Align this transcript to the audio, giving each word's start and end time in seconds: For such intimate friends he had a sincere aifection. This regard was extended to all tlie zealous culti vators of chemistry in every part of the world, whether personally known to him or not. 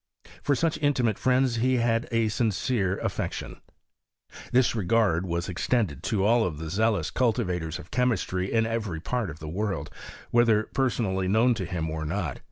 For 0.41 0.55
such 0.55 0.79
intimate 0.81 1.19
friends 1.19 1.57
he 1.57 1.75
had 1.75 2.07
a 2.11 2.27
sincere 2.29 2.99
aifection. 3.03 3.59
This 4.51 4.73
regard 4.73 5.27
was 5.27 5.47
extended 5.47 6.01
to 6.01 6.25
all 6.25 6.51
tlie 6.51 6.69
zealous 6.69 7.11
culti 7.11 7.45
vators 7.45 7.77
of 7.77 7.91
chemistry 7.91 8.51
in 8.51 8.65
every 8.65 8.99
part 8.99 9.29
of 9.29 9.37
the 9.37 9.47
world, 9.47 9.91
whether 10.31 10.63
personally 10.63 11.27
known 11.27 11.53
to 11.53 11.65
him 11.65 11.87
or 11.91 12.03
not. 12.03 12.39